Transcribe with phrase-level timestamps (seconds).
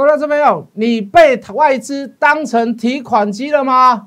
[0.00, 4.06] 各位这边有，你被外资当成提款机了吗？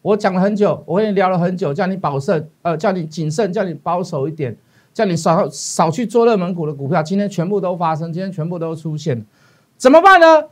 [0.00, 4.56] 我讲了很久，我跟你聊了很久，叫你保慎，呃，叫你谨慎，叫你保守一点，
[4.94, 7.02] 叫你少少去做热门股的股票。
[7.02, 9.26] 今天全部都发生，今天全部都出现，
[9.76, 10.44] 怎么办呢？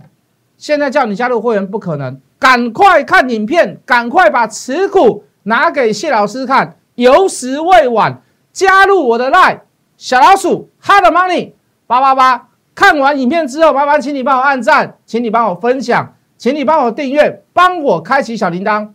[0.57, 8.21] 现在叫你加入会员不可能，赶快看影片，赶快把持股拿给谢老师看，有时未晚，
[8.53, 9.61] 加入我的 line
[9.97, 11.53] 小老鼠 hard money
[11.87, 12.49] 八八八。
[12.75, 18.89] 看完影片之后，麻烦请你帮我按赞，请你帮我分享，请你帮我订阅，帮我开启小铃铛。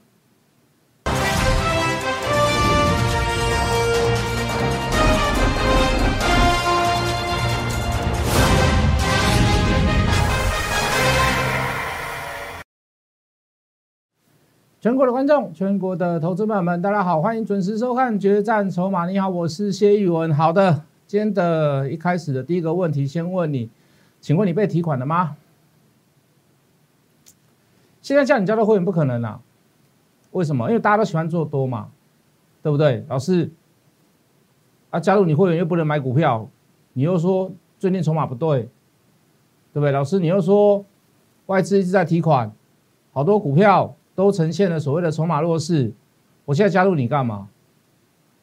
[14.81, 19.05] 全国的观众，全国的投资朋友们，大家好，欢迎准时收看《决战筹码》。
[19.09, 20.33] 你好，我是谢玉文。
[20.33, 20.88] 好的。
[21.09, 23.67] 今天的一开始的第一个问题，先问你，
[24.21, 25.37] 请问你被提款了吗？
[27.99, 29.41] 现在叫你交的会员不可能啊，
[30.29, 30.67] 为什么？
[30.67, 31.89] 因为大家都喜欢做多嘛，
[32.61, 33.03] 对不对？
[33.09, 33.49] 老师，
[34.91, 36.47] 啊，加入你会员又不能买股票，
[36.93, 38.69] 你又说最近筹码不对，
[39.73, 39.91] 对不对？
[39.91, 40.85] 老师，你又说
[41.47, 42.53] 外资一直在提款，
[43.13, 45.91] 好多股票都呈现了所谓的筹码弱势，
[46.45, 47.49] 我现在加入你干嘛？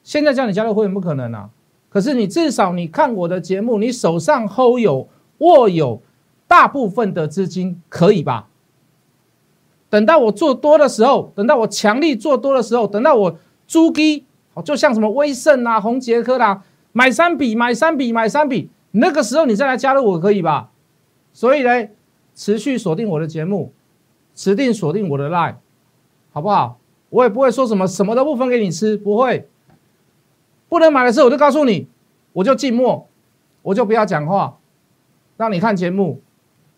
[0.03, 1.51] 现在叫你加入会员不可能啊。
[1.97, 5.09] 可是你至少你看我的节目，你手上 hold 有
[5.39, 6.03] 握有
[6.47, 8.49] 大部分的资金，可以吧？
[9.89, 14.27] 等到我做多的时候，等到我强力做多的时候，等到我租基，
[14.63, 20.69] 就像什么威盛啊、宏杰科啦，买三笔、买三笔、买三笔，那个时候你再来加入我可以吧？
[21.33, 21.89] 所以呢，
[22.35, 23.73] 持续锁定我的节目，
[24.35, 25.55] 持定锁定我的 line，
[26.31, 26.79] 好不好？
[27.09, 29.49] 我也不会说什么什么都不分给你吃，不会。
[30.69, 31.89] 不能买的时候，我就告诉你，
[32.33, 33.09] 我就静默，
[33.63, 34.59] 我就不要讲话，
[35.37, 36.21] 让你看节目。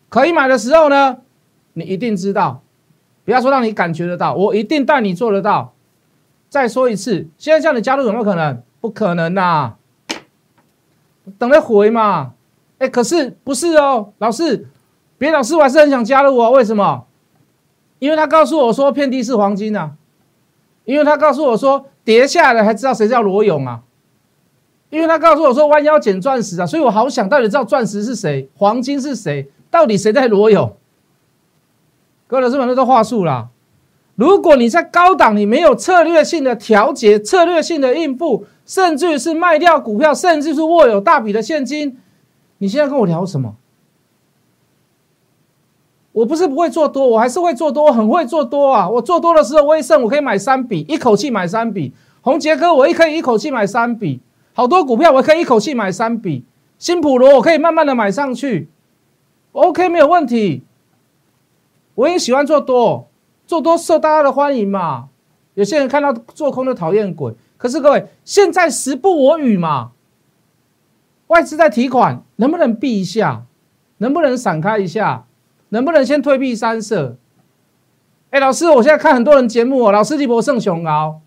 [0.09, 1.19] 可以买的时候呢，
[1.75, 2.63] 你一定知道，
[3.25, 5.75] 不要说让你感觉得到，我一定带你做得到。
[6.49, 8.63] 再说一次，现在叫你加入有没有可能？
[8.81, 9.75] 不可能呐！
[11.37, 12.35] 等着回嘛。
[12.79, 14.69] 哎，可是不是哦，老师，
[15.19, 16.53] 别老师，我还是很想加入哦。
[16.53, 17.05] 为什么？
[17.99, 19.97] 因为他告诉我说遍地是黄金啊，
[20.89, 21.85] 因为他告诉我说。
[22.09, 23.83] 跌下来还知道谁叫罗勇啊？
[24.89, 30.75] 因为他告诉我说弯腰捡钻石啊，所以我好想到底知道钻石是谁，黄金是谁，到底谁在罗勇？
[32.27, 33.49] 各位老师们，那都话术啦。
[34.15, 41.99] 如果你在高档，你没有策略性的调节、策略性的应付，甚至是卖掉股票，甚至是握有大笔的现金，
[42.57, 43.55] 你现在跟我聊什么？
[46.19, 48.91] 我不是不会做多，我还是会做多，很会做多啊！
[48.91, 51.93] 我做多的时候，威盛我可以买三笔，一口气买三笔；
[52.23, 54.21] 红杰哥我也可以一口气买三笔，
[54.53, 56.45] 好多股票我可以一口气买三笔。
[56.77, 58.69] 新普罗我可以慢慢的买上去
[59.53, 60.65] ，OK 没有问题。
[61.95, 63.07] 我也喜欢做多，
[63.47, 65.11] 做多受大家的欢迎嘛。
[65.55, 69.93] 有些人看到做空的讨厌鬼，可是各位现在时不我与嘛，
[71.29, 73.45] 外资在提款，能不能避一下？
[73.99, 75.27] 能不能闪开一下？
[75.71, 77.17] 能不能先退避三舍？
[78.31, 81.21] 哎，老师，我现在看很多人节目哦，老师，你博胜雄熬，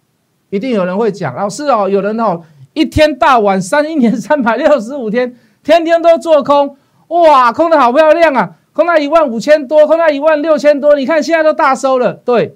[0.52, 2.44] 一定有人会讲，老师哦，有人哦，
[2.74, 12.56] 一天到晚三一年三百六十五天，天天都做空，哇，空的好漂亮啊，空到一万五千多，空到一万六千多，你看现在都大收了，对，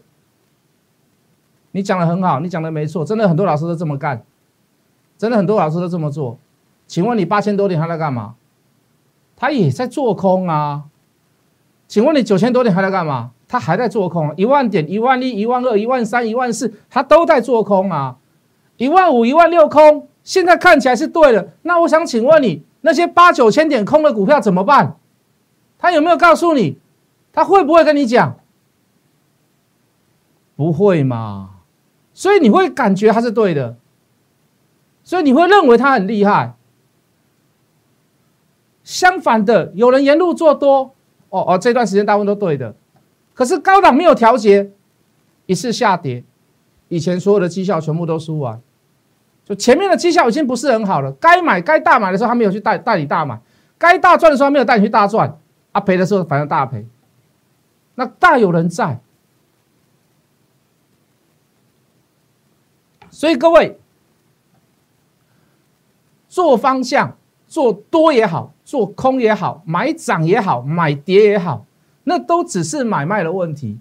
[1.72, 4.24] 你讲的很好，你讲的没错，真的很多老师都这么干，
[5.18, 6.38] 真的很多老师都这么做，
[6.85, 8.35] 请问你八千多点他在干嘛？
[9.35, 10.84] 他也在做空啊。
[11.88, 13.31] 请问你九千多点还在干嘛？
[13.47, 18.18] 他还在做空，一万点、一万一、一万二、一万三、一万四，他都在做空啊！
[18.78, 21.53] 一万五、一万六空，现在看起来是对的。
[21.62, 24.97] 那我想请问你，那些八九千点空的股票怎么办？
[25.78, 26.79] 他有没有告诉你？
[27.31, 28.35] 他会不会跟你讲？
[30.56, 31.51] 不会嘛？
[32.13, 33.78] 所以你会感觉他是对的，
[35.03, 36.56] 所以你会认为他很厉害。
[38.84, 40.94] 相反的，有人沿路做多。
[41.35, 42.74] 哦哦，这段时间大部分都对的，
[43.33, 44.71] 可是高档没有调节，
[45.48, 46.24] 一次下跌，
[46.88, 48.62] 以前所有的绩效全部都输完，
[49.44, 51.12] 就前面的绩效已经不是很好了。
[51.13, 53.36] 该买该大买的时候，他没有去带带你大买；
[53.77, 55.38] 该大赚的时候，他没有带你去大赚。
[55.74, 56.88] 啊，赔的时候反而大赔，
[57.95, 59.01] 那大有人在。
[63.10, 63.77] 所以各位
[66.30, 67.18] 做方向。
[67.47, 71.65] 做多也好，做空也好，买涨也好，买跌也好，
[72.03, 73.77] 那都只是买卖的问题，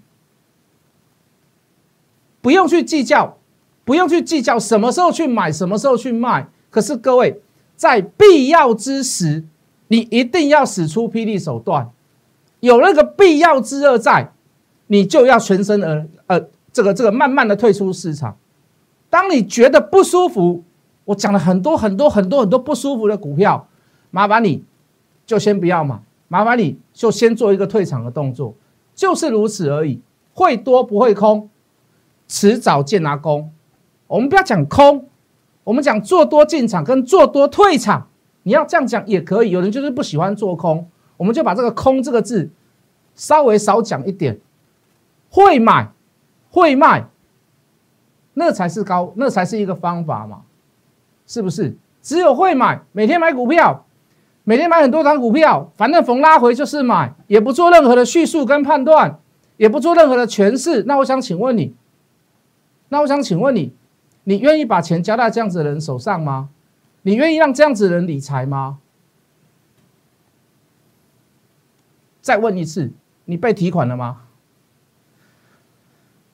[2.41, 3.37] 不用去计较，
[3.83, 6.47] 不用去计较什么时候去买，什么时候去卖。
[6.69, 7.41] 可是各位，
[7.75, 9.43] 在必要之时，
[9.87, 11.89] 你一定要使出霹雳手段，
[12.59, 14.31] 有那个必要之恶在，
[14.87, 18.37] 你就要全身而呃，这个这个慢慢的退出市场。
[19.09, 20.63] 当你觉得不舒服，
[21.05, 23.67] 我讲了很多很多很多很多不舒服的股票，
[24.11, 24.63] 麻烦你
[25.25, 28.53] 就先不要嘛，麻烦你就先做一个退场的动作，
[28.93, 30.01] 就是如此而已。
[30.33, 31.49] 会多不会空，
[32.27, 33.51] 迟早见拿空。
[34.07, 35.07] 我们不要讲空，
[35.63, 38.07] 我们讲做多进场跟做多退场。
[38.43, 40.87] 你要这样讲也可以，有人就是不喜欢做空，
[41.17, 42.49] 我们就把这个“空”这个字
[43.15, 44.39] 稍微少讲一点。
[45.29, 45.89] 会买，
[46.51, 47.07] 会卖，
[48.35, 50.41] 那才是高，那才是一个方法嘛，
[51.25, 51.75] 是不是？
[52.01, 53.85] 只有会买，每天买股票，
[54.43, 59.19] 每天买很多张股票，反正逢拉回就是买，也不做任何的叙述跟判断，
[59.57, 60.83] 也不做任何的诠释。
[60.83, 61.73] 那我想请问你，
[62.89, 63.73] 那我想请问你，
[64.25, 66.49] 你愿意把钱交到这样子的人手上吗？
[67.01, 68.77] 你愿意让这样子的人理财吗？
[72.21, 72.91] 再问一次，
[73.25, 74.21] 你被提款了吗？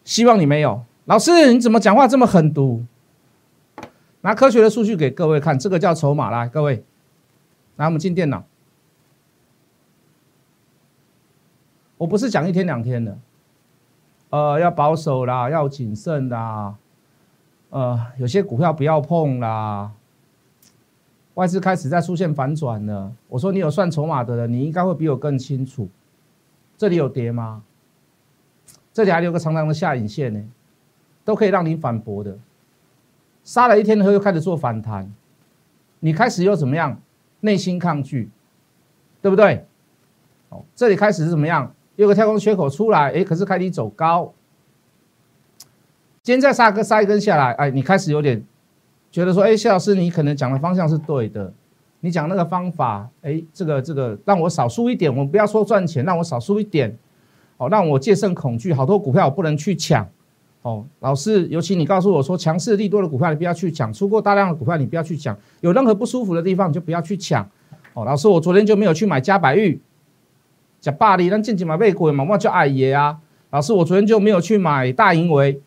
[0.03, 0.83] 希望你没有。
[1.05, 2.83] 老师，你怎么讲话这么狠毒？
[4.21, 6.29] 拿科学的数据给各位看，这个叫筹码。
[6.29, 6.83] 来，各位，
[7.75, 8.43] 来，我们进电脑。
[11.97, 13.17] 我不是讲一天两天的，
[14.29, 16.75] 呃，要保守啦，要谨慎啦，
[17.69, 19.91] 呃，有些股票不要碰啦。
[21.35, 23.11] 外资开始在出现反转了。
[23.29, 25.89] 我说你有算筹码的人，你应该会比我更清楚。
[26.77, 27.63] 这里有跌吗？
[28.93, 30.43] 这里还留个长长的下影线呢，
[31.23, 32.37] 都可以让你反驳的。
[33.43, 35.11] 杀了一天后又开始做反弹，
[35.99, 36.99] 你开始又怎么样？
[37.41, 38.29] 内心抗拒，
[39.21, 39.65] 对不对？
[40.49, 41.73] 哦，这里开始是怎么样？
[41.95, 44.33] 有个跳空缺口出来，哎，可是开低走高。
[46.21, 48.43] 今天再杀个杀一根下来，哎，你开始有点。
[49.09, 51.51] 觉得说，哎，谢老师，你可能讲的方向是对的，
[51.99, 56.97] 你讲那个方法，哎，这个这个让我少输一点，我们不要说赚钱，让我少输一点，
[57.57, 60.07] 哦，让我戒慎恐惧，好多股票我不能去抢，
[60.61, 67.43] 哦，老师，尤其你告诉我说强势利多的股票你不要去抢，出过大量的股票你不要去抢，有任何不舒服的地方你就不要去抢，
[67.93, 69.81] 哦，老师，我昨天就没有去买嘉百玉，
[70.79, 73.17] 讲霸力，但近期买被鬼嘛，我叫爱爷啊，
[73.49, 75.59] 老师，我昨天就没有去买大盈维，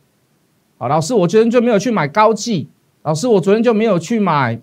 [0.78, 2.68] 好，老师，我昨天就没有去买高技。
[3.02, 4.58] 老师，我昨天就没有去买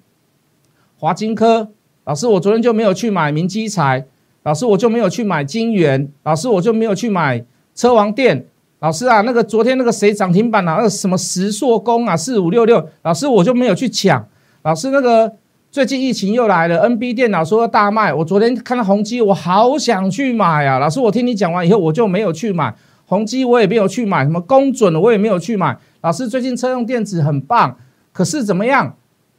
[0.97, 1.69] 华金科。
[2.05, 4.07] 老师，我昨天就没有去买明基材。
[4.41, 6.11] 老师，我就没有去买金源。
[6.23, 7.45] 老师，我就没有去买
[7.75, 8.47] 车王店。
[8.81, 12.83] 老师啊，那个昨天那个谁涨停板啊，那个什么石硕工啊，四五六六。
[13.03, 14.25] 老师，我就没有去抢。
[14.63, 15.31] 老师，那个
[15.69, 18.11] 最近疫情又来了，NB 电脑说要大卖。
[18.11, 20.79] 我昨天看到宏基，我好想去买啊。
[20.79, 22.73] 老师，我听你讲完以后，我就没有去买
[23.05, 25.77] 宏基，我也没有去买什么公准，我也没有去买。
[26.01, 27.77] 老师，最近车用电子很棒。
[28.11, 28.95] 可是怎么样？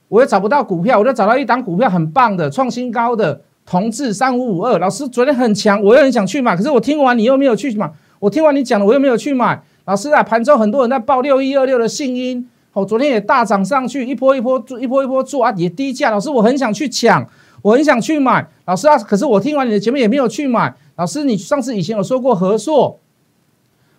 [0.06, 4.78] 我又找不到股票，我就找到一档股票很棒的，创新高的同志三五五二。
[4.78, 6.56] 老师昨天很强，我又很想去买。
[6.56, 7.90] 可是我听完你又没有去买，
[8.22, 9.60] 我听完你讲了，我又没有去买。
[9.84, 16.08] 老师啊，盘中很多人在报六一二六的信音，哦，昨天也大涨上去，一波一波做，一波一波做啊，也低价。
[16.08, 17.28] 老师，我很想去抢，
[17.62, 18.46] 我很想去买。
[18.66, 20.72] 老师啊，可是我听完你的节目也没有去买。
[20.94, 23.00] 老师，你上次以前有说过合作。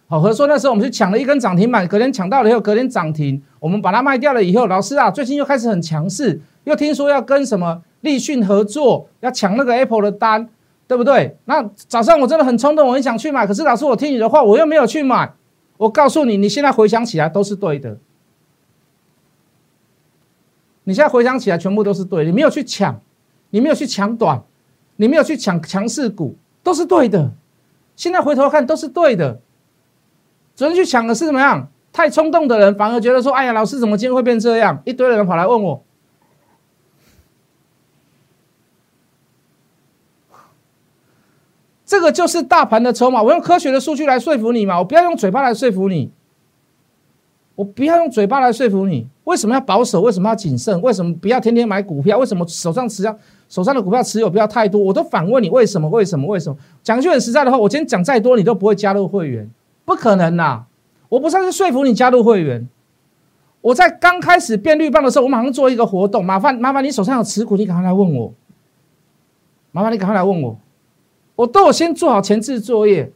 [0.08, 10.48] 好，合作那时候我们去抢了一根涨停板，隔天抢到了以后，隔天涨停，我们把它卖掉了以后，老师啊，最近又开始很强势，又听说要跟什么立讯合作，要抢那个 Apple 的单，
[10.88, 11.38] 对不对？
[11.46, 15.34] 那早上我真的很冲动，我很想去买，可是老师我听你的话，我又没有去买。
[15.78, 17.98] 我告诉你，你现在回想起来都是对的，
[20.84, 23.02] 你现在回想起来全部都是对，你没有去抢，
[23.50, 24.44] 你没有去抢短，
[24.98, 27.32] 你没有去抢强势股，都是对的。
[27.96, 29.40] 现在回头看都是对的。
[30.56, 31.68] 昨天去抢的是怎么样？
[31.92, 35.84] 太冲动的人反而觉得说：“哎呀，老师怎么今天会变这样？”一堆人跑来问我，
[41.94, 43.22] 这个就是大盘的筹码。
[43.22, 46.10] 我用科学的数据来说服你嘛，我不要用嘴巴来说服你，
[47.54, 49.08] 我不要用嘴巴来说服你。
[49.26, 50.02] 为什么要保守？
[50.02, 50.82] 为什么要谨慎？
[50.82, 52.18] 为什么不要天天买股票？
[52.18, 53.16] 为什么手上持有
[53.48, 54.82] 手上的股票持有不要太多？
[54.82, 55.88] 我都反问你为什么？
[55.88, 56.26] 为什么？
[56.26, 56.58] 为什么？
[56.82, 59.48] 讲句很实在的话，我今天讲再多，你都不会加入会员。
[59.86, 60.64] 不可能呐！
[61.10, 62.68] 我不算是说服你加入会员。
[63.62, 66.26] 我在刚开始变绿棒的时候，我马上做一个活动。
[66.26, 68.34] 麻烦麻烦你手上有持股，你赶快来问我。
[69.72, 70.58] 麻烦你赶快来问我。
[71.36, 73.12] 我都有先做好前置作业，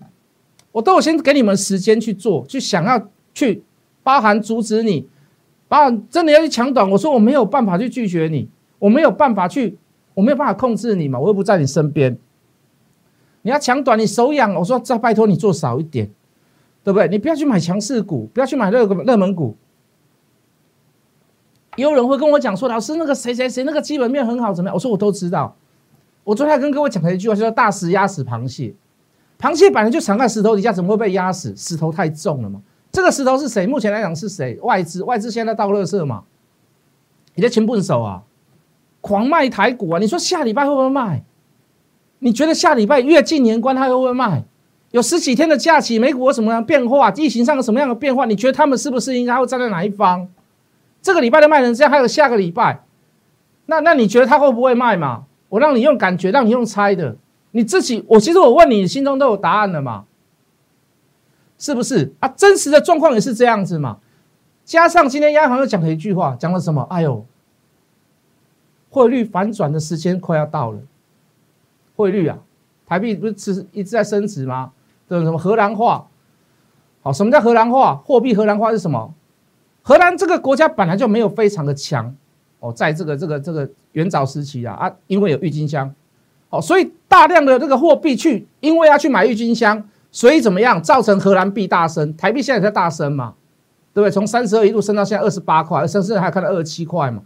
[0.72, 3.64] 我都有先给你们时间去做，去想要去
[4.04, 5.08] 包含阻止你，
[5.68, 6.90] 包含真的要去抢短。
[6.92, 9.78] 我说我没有办法去拒绝你，我没有办法去，
[10.14, 12.18] 我没有办法控制你嘛，我又不在你身边。
[13.42, 14.54] 你要抢短，你手痒。
[14.56, 16.10] 我说再拜托你做少一点。
[16.84, 17.10] 对不对？
[17.10, 19.58] 你不要去买强势股，不要去买热热门股。
[21.76, 25.54] 有人会跟我讲说：“老师，那个谁谁谁那个基本面很好，怎么样？”我说：“我都知道。”
[26.28, 28.76] 我昨天跟各位讲了一句话，叫“大石压死螃蟹”。
[29.40, 31.56] 螃蟹本来就藏在石头底下，怎么会被压死？
[31.56, 32.62] 石头太重了嘛。
[32.92, 33.66] 这个石头是谁？
[33.66, 34.60] 目前来讲是谁？
[34.62, 36.26] 外资，外资现在到乐色嘛？
[37.36, 38.24] 你在擒笨手啊，
[39.00, 40.00] 狂卖台股啊！
[40.00, 41.24] 你说下礼拜会不会卖？
[42.20, 44.44] 你觉得下礼拜越近年关，它会不会卖？
[44.92, 47.10] 有十几天的假期，美股有什么样变化？
[47.12, 48.26] 疫情上有什么样的变化？
[48.26, 50.28] 你觉得他们是不是应该会站在哪一方？
[51.02, 52.84] 这个礼拜的卖成这样，还有下个礼拜，
[53.68, 55.24] 那那你觉得他会不会卖嘛？
[55.50, 57.16] 我让你用感觉，让你用猜的，
[57.52, 60.06] 你自己，我其实我问你，心中都有答案了嘛？
[61.58, 62.28] 是不是啊？
[62.30, 63.98] 真实的状况也是这样子嘛？
[64.64, 66.86] 加上今天央行又讲了一句话，讲了什么？
[66.90, 67.26] 哎呦，
[68.90, 70.80] 汇率反转的时间快要到了。
[71.96, 72.38] 汇率啊，
[72.86, 74.74] 台币不是一直在升值吗？
[75.08, 76.08] 对什么荷兰话？
[77.02, 77.96] 好，什么叫荷兰话？
[77.96, 79.14] 货币荷兰话是什么？
[79.82, 82.14] 荷兰这个国家本来就没有非常的强
[82.60, 85.94] 哦，在这个这个这个元早时期啊啊，因为有郁金香，
[86.50, 89.84] 哦，所以大量的这个货币去，因为要去买郁金香。
[90.10, 92.16] 所以怎么样造成荷兰币大升？
[92.16, 93.34] 台币现在在大升嘛，
[93.94, 94.12] 对不对？
[94.12, 97.22] 从三十二一路升到现在二十八块，甚至还看到二十七块嘛。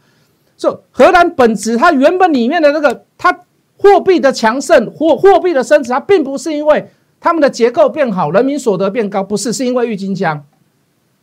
[0.58, 3.32] 就荷兰本质，它原本里面的那个它
[3.78, 10.44] 货币的强盛，货货币的升值，它并不是因为他们的结构变好，人民所得变高，不是，是因为郁金香。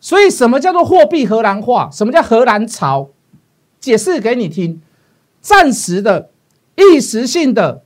[0.00, 1.90] 所以什么叫做货币荷兰化？
[1.92, 3.08] 什么叫荷兰潮？
[3.80, 4.80] 解释给你听，
[5.40, 6.30] 暂时的、
[6.76, 7.82] 一时性的。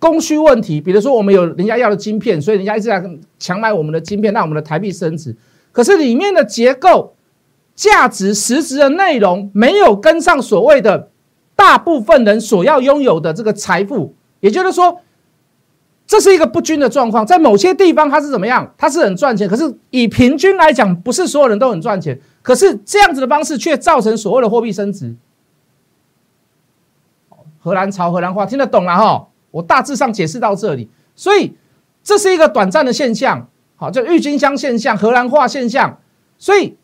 [0.00, 3.02] 供需问题，比如说我们有人家要的晶片，所以人家一直在
[3.40, 5.34] 强买我们的晶片，让我们的台币升值。
[5.72, 7.16] 可是里面的结构、
[7.74, 11.10] 价值、实质的内容没有跟上所谓的
[11.56, 15.00] 大部分人所要拥有的这个财富，也就是说，
[16.06, 17.26] 这是一个不均的状况。
[17.26, 18.72] 在某些地方它是怎么样？
[18.78, 22.16] 它是很赚钱，可是以平均来讲，不是所有人都很赚钱。
[22.48, 25.14] 可是这样子的方式却造成所谓的货币升值。
[27.58, 29.28] 荷兰潮、荷兰话听得懂了哈？
[29.50, 31.54] 我大致上解释到这里，所以
[32.02, 36.00] 这是一个短暂的现象，好，叫郁金香现象、荷兰化现象。
[36.38, 36.74] 所以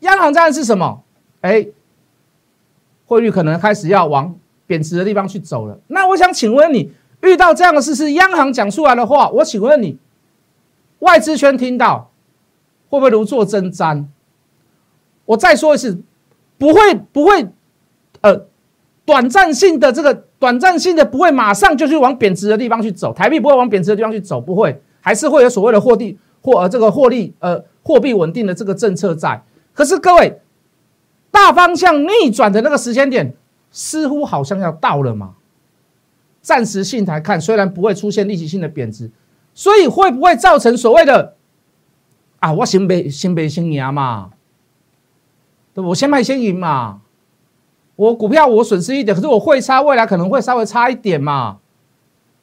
[0.00, 1.02] 央行战是什么？
[1.40, 1.66] 哎，
[3.06, 4.36] 汇率可能开始要往
[4.66, 5.80] 贬值的地方去走了。
[5.86, 9.96] 那我想请问你，遇到这样的事是央行讲出来的话，我请问你，
[10.98, 12.10] 外资圈听到
[12.90, 14.04] 会不会如坐针毡？
[15.28, 16.00] 我再说一次，
[16.56, 17.46] 不会，不会，
[18.22, 18.46] 呃，
[19.04, 20.24] 短暂性的这个。
[20.40, 29.42] 短暂性的不会马上就去往贬值的地方去走，台币不会往贬值的地方去走，不会，还是会有所谓的货币或呃这个获利呃货币稳定的这个政策在。
[29.74, 30.40] 可是各位，
[31.32, 33.34] 大方向逆转的那个时间点
[33.72, 35.34] 似乎好像要到了嘛？
[36.40, 39.10] 暂时性来看，虽然不会出现立即性的贬值，
[39.52, 41.34] 所以会不会造成所谓的
[42.38, 44.30] 啊我先赔先赔先赢嘛？
[45.82, 47.00] 我先卖先赢嘛？
[47.96, 51.58] 我股票我损失一点，可是我会差，未来可能会稍微差一点嘛，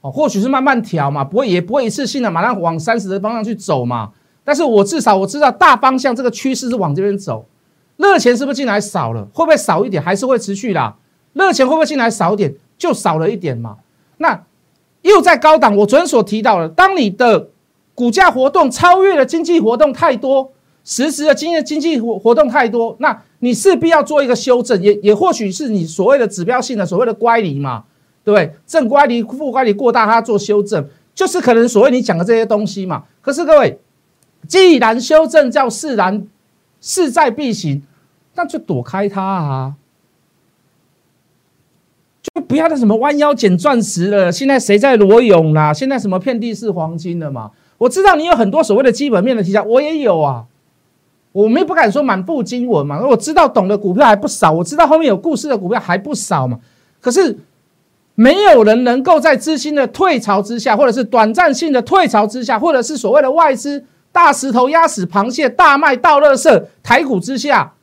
[0.01, 4.12] 哦，或许是慢慢调嘛，不会也不会一次性的马上往三十的方向去走嘛。
[4.44, 7.46] 但是我至少我知道大方向这个趋势是往这边走。
[7.98, 9.25] 热钱是不是进来少了？
[9.34, 10.04] 会不会少一点？
[10.04, 10.96] 还是会持续啦？
[11.34, 12.54] 热钱会不会进来少一点？
[12.77, 13.77] 就少了一点嘛。
[14.18, 14.44] 那
[15.01, 17.50] 又在高档，我昨天所提到的，当你的
[17.94, 20.51] 股价活动超越了经济活动太多。
[20.88, 27.84] 实时的经济经济活活动太多，那你势必要做一个修正，也也或许是你所谓的指标性的所谓的乖离嘛，
[28.24, 28.56] 对不对？
[28.65, 33.04] 正乖离、负乖离过大，它做修正，就是可能所谓你讲的这些东西嘛。
[33.22, 33.80] 可是各位，
[34.48, 36.25] 既然修正叫势然
[36.80, 37.84] 势在必行，
[38.36, 39.74] 那就躲开它啊，
[42.22, 44.32] 就不要那什么弯腰捡钻石了。
[44.32, 45.74] 现在谁在裸泳啦？
[45.74, 47.51] 现在什么遍地是黄金了嘛？
[47.77, 50.46] 我知道你有很多所谓的基本面的题材，我也有啊。
[51.36, 56.58] 我们也不敢说满腹经文嘛，我知道懂的股票还不少，我知道后面有故事的股票还不少嘛。
[57.01, 57.38] 可是
[58.15, 67.74] 没有人能够在资金的退潮之下，或者是短暂性的退潮之下，或者是所谓的外资大石头压死螃蟹、大卖倒乐色台股之下，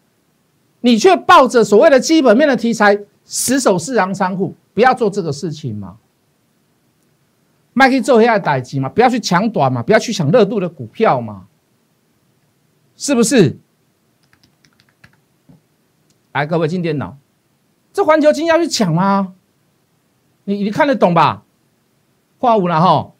[0.81, 5.97] 你却抱着所谓的基本面的题材死守四行仓库，不要做这个事情嘛。
[7.75, 11.43] 卖可以做一下代机嘛，不要去抢短嘛，不要去抢热度的股票嘛。
[13.03, 13.59] 是不是？
[16.31, 17.17] 来，各位进电脑，
[17.93, 19.35] 这环球金要去抢吗？
[20.45, 21.43] 你你看得懂吧？
[22.39, 23.11] 画五了哈。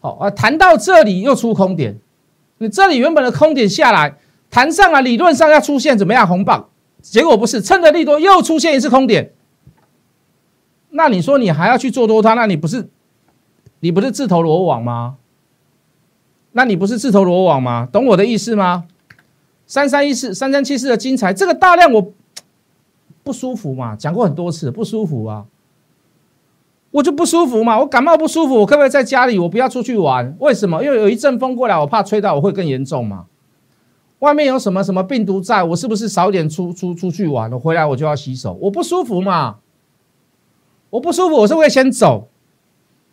[0.00, 1.98] 好啊，谈到这里又出空点，
[2.56, 4.16] 你这里原本的空点下来，
[4.48, 6.70] 弹上来，理论上要出现怎么样红棒？
[7.02, 9.34] 结果不是，趁着利多又出现一次空点。
[10.88, 12.32] 那你说你还要去做多它？
[12.32, 12.88] 那你不是
[13.80, 15.18] 你不是自投罗网吗？
[16.56, 17.86] 那你不是自投罗网吗？
[17.92, 18.84] 懂我的意思吗？
[19.66, 22.10] 三三一四、三三七四的精彩，这个大量我
[23.22, 23.94] 不舒服嘛？
[23.94, 25.44] 讲过很多次，不舒服啊！
[26.92, 29.38] 我就不舒服嘛，我感冒不舒服，我可不可以在家里？
[29.38, 30.34] 我不要出去玩？
[30.38, 30.82] 为什么？
[30.82, 33.26] 因为有一阵风过来，我怕吹到我会更严重嘛。
[34.20, 37.52] 外面有什么什么病毒在，我是不是少点出出出去玩？
[37.52, 39.56] 我回来我就要洗手，我不舒服嘛。
[40.88, 42.28] 我不舒服，我是会先走，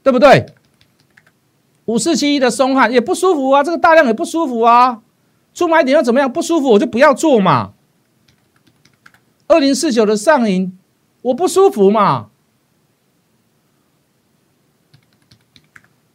[0.01, 0.45] 对不对？
[1.85, 5.01] 五四七一的松汉也不舒服啊，这个大量也不舒服啊。
[5.53, 6.31] 出买点又怎么样？
[6.31, 7.73] 不舒服我就不要做嘛。
[9.47, 10.77] 二零四九的上影，
[11.21, 12.29] 我不舒服嘛。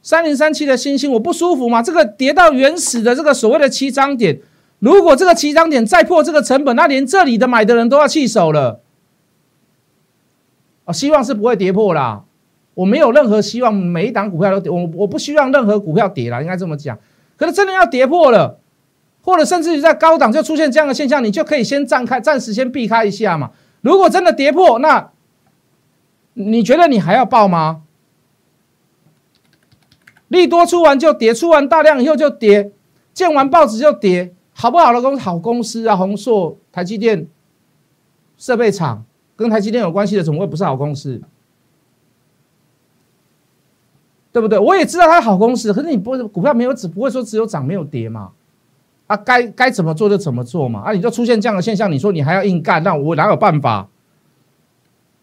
[0.03, 1.83] 三零三七的星星，我不舒服嘛。
[1.83, 4.41] 这个跌到原始的这个所谓的七张点，
[4.79, 8.81] 如果这个七张点再破这个成本，那连这里的买的人都要弃手了。
[10.87, 12.25] 啊，希望是不会跌破啦。
[12.79, 16.97] 我没有任何希望，每一档股票都跌，我我不希望任何股票跌了，应该这么讲。
[17.37, 18.61] 可是真的要跌破了。
[19.21, 23.51] 或者甚至于在高档就出现这样的现象，你就可以先暂开，暂时先避开一下嘛。
[23.81, 25.11] 如果真的跌破，那
[26.35, 27.83] 你觉得你还要报吗？
[30.29, 32.71] 利多出完就跌，出完大量以后就跌，
[33.13, 37.27] 见完报纸就跌，好不好的公好公司啊，宏硕、台积电、
[38.39, 39.05] 设备厂
[39.35, 41.21] 跟台积电有关系的，怎么会不是好公司？
[44.39, 44.57] 对不对？
[44.57, 48.31] 我也知道它是好公司，可是你不股票没有只不会说只有涨没有跌嘛。
[49.09, 50.81] 啊，该该怎么做就怎么做嘛！
[50.81, 53.89] 啊，你就出现这样的现象，你说你还要硬干，那我哪有办法？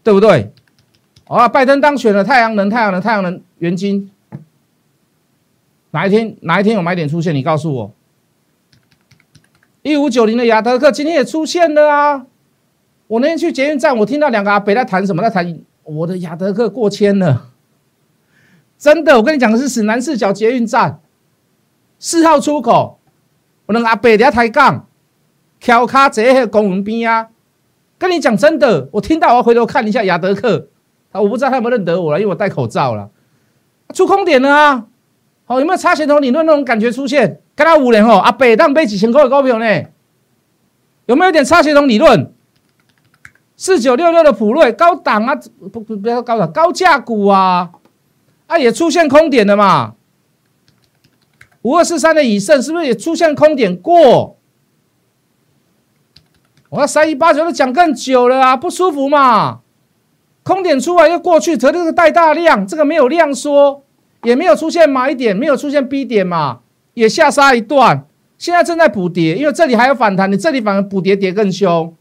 [0.04, 0.52] 对不对？
[1.28, 4.12] 啊，拜登当选了，太阳能、太阳能、太阳能元金，
[5.92, 7.34] 哪一天哪一天有买点出现？
[7.34, 7.92] 你告诉我。
[9.84, 12.26] 一五九零的亚德克今天也出现了啊！
[13.08, 15.22] 我那天去捷运站，我听到两个阿北在谈什么？
[15.22, 17.52] 在谈我的亚德克过千了，
[18.86, 21.00] 真的，我跟你讲的是，指南四角捷运站
[21.98, 23.00] 四号出口。
[23.66, 24.86] 我那阿伯在抬杠，
[25.60, 27.30] 翘卡坐喺公园边啊！
[27.98, 30.68] 跟你讲真的，我听到我要回头看一下亚德克，
[31.12, 33.10] 啊，我不知道他有没有认得我了，因为我戴口罩了。
[33.92, 34.86] 出空点了啊！
[35.46, 37.42] 好，有没有差钱头理论那种感觉出现？
[37.56, 39.66] 跟他五年后，阿伯当背几千块的股票呢？
[41.08, 42.32] 有没有点差钱头理论？
[43.58, 45.36] 四九六六的普瑞高档啊，
[45.74, 47.72] 不不不要高档，高价股啊，
[48.48, 49.96] 啊也出现空点了嘛？
[51.64, 54.38] 五二四三的以盛是不是也出现空点过？
[56.70, 59.62] 我要三一八九都讲更久了啊，不舒服嘛？
[60.44, 63.84] 空点出来又过去，这个带大量，这个没有量缩，
[64.24, 66.60] 也没有出现买点，没有出现 B 点嘛，
[66.94, 68.06] 也下杀一段，
[68.38, 71.96] 现在正在补跌，因为这里还有反弹，你这里反而补跌跌更凶，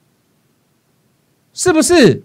[1.54, 2.24] 是不是？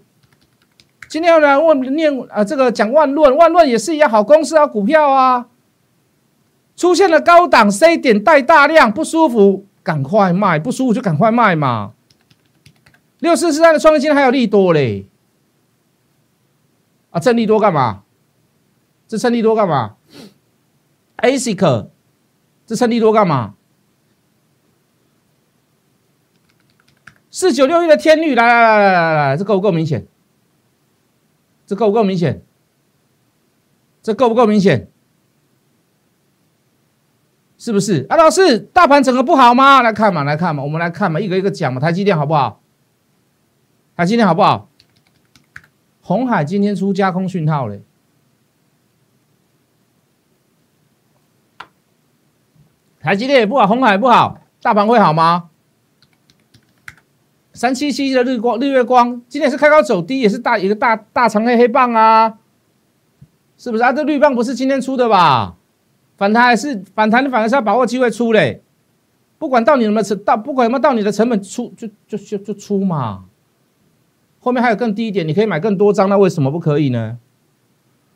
[1.10, 5.48] 今天要来问念啊，这个讲万论，万论也是一样，好公司啊，股票啊。
[6.76, 11.94] 出现了高档 C 点带大量不舒服，赶快卖，不舒服就赶快卖嘛。
[13.18, 15.06] 六四四三的创新还有利多嘞，
[17.10, 18.04] 啊，挣利多干嘛？
[19.08, 19.96] 这挣利多干嘛
[21.18, 21.88] ？ASIC，
[22.64, 23.54] 这挣利多干嘛？
[27.32, 30.06] 四九六一的天率，来来来来来来，这够不够明显？
[31.70, 32.42] 这够不够明显？
[34.02, 34.88] 这够不够明显？
[37.58, 38.58] 是不是啊，老师？
[38.58, 39.80] 大盘整个不好吗？
[39.80, 41.80] 来看嘛，来看嘛，我们来看嘛，一个一个讲嘛。
[41.80, 42.60] 台积电好不好？
[43.94, 44.68] 台积电好不好？
[46.02, 47.80] 红海今天出加空讯号嘞。
[52.98, 55.49] 台积电也不好，红海不好，大盘会好吗？
[57.60, 62.38] 三七七的日光日月光今天是开高走低，也是大一个大大长黑黑棒啊，
[63.58, 63.92] 是不是啊？
[63.92, 65.56] 这绿棒不是今天出的吧？
[66.16, 68.62] 反弹还是反弹，你反而是要把握机会出嘞。
[69.38, 73.24] 不管到你有没有成到，不管有没有到你的成本出，就就就就出嘛。
[74.38, 77.18] 后面还有更低一点，你可以买更多张，那为什么不可以呢？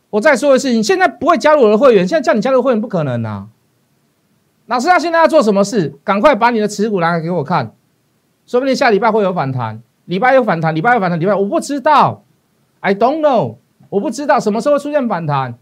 [0.09, 3.49] 我再说一次，你现在不会加入我的会员，现在叫你加入会员不可能呐。
[4.65, 5.99] 老师，他现在要做什么事？
[6.03, 7.75] 赶快把你的持股拿来给我看，
[8.47, 12.23] 说不定下礼拜会有反弹，礼拜有反弹，礼拜有反弹，礼拜我不知道
[12.81, 13.57] ，I don't know，
[13.89, 15.55] 我不知道什么时候出现反弹。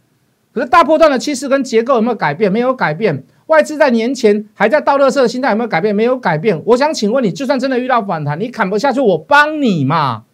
[0.52, 2.52] 可是大波段的趋势跟结构有没有改变？
[2.52, 3.24] 没有改变。
[3.46, 5.94] 外资在年前还在倒热色的心态有没有改变？
[5.94, 6.62] 没有改变。
[6.66, 10.24] 我想请问你，就算真的遇到反弹，你砍不下去，我帮你嘛？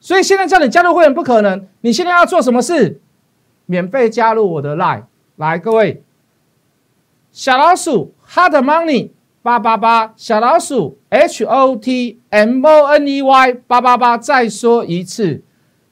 [0.00, 1.66] 所以现在叫你加入会员不可能。
[1.80, 3.00] 你现在要做什么事？
[3.66, 5.04] 免费加入我的 line，
[5.36, 6.02] 来各位，
[7.32, 9.10] 小老鼠，hard money
[9.44, 15.42] 八八八，小老鼠 h o t m o n e y 八八八，再说一次，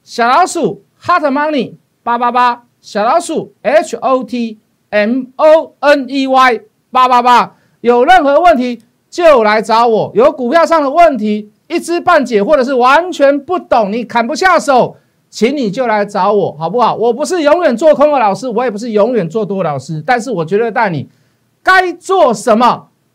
[0.01, 2.63] 小老鼠 hot money 八八八。
[2.81, 4.57] 小老鼠 H O T
[4.89, 10.11] M O N E Y 八八八，有任何问题就来找我。
[10.15, 14.97] 有股票上的问题，一知半解或者是完全不懂，你砍不下手，
[15.29, 16.95] 请你就来找我，好不好？
[16.95, 21.07] 我不是永远做空的老师，我也不是永远做多老师，但是我绝对带你
[21.61, 22.87] 该做什么